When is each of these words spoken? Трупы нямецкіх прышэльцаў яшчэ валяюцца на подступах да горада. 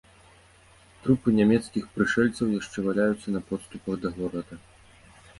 Трупы 1.01 1.33
нямецкіх 1.39 1.83
прышэльцаў 1.97 2.55
яшчэ 2.59 2.77
валяюцца 2.87 3.27
на 3.35 3.41
подступах 3.51 3.99
да 4.07 4.13
горада. 4.17 4.59